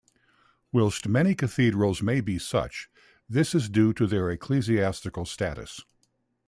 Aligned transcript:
Whilst 0.71 1.07
many 1.07 1.35
cathedrals 1.35 2.01
may 2.01 2.21
be 2.21 2.39
such, 2.39 2.89
this 3.29 3.53
is 3.53 3.69
due 3.69 3.93
to 3.93 4.07
their 4.07 4.31
ecclesiastical 4.31 5.25
status. 5.25 5.85